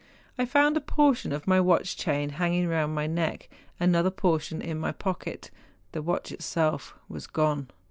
I 0.35 0.45
found 0.45 0.75
a 0.77 0.81
portion 0.81 1.31
of 1.31 1.45
my 1.45 1.59
watch 1.59 1.95
chain 1.95 2.29
hanging 2.29 2.67
round 2.67 2.95
my 2.95 3.05
neck, 3.05 3.47
another 3.79 4.09
portion 4.09 4.59
in 4.59 4.79
my 4.79 4.91
pocket, 4.91 5.51
the 5.91 6.01
watch 6.01 6.31
itself 6.31 6.95
gone. 7.33 7.69